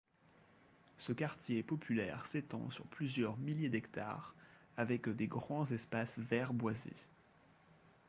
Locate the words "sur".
2.71-2.87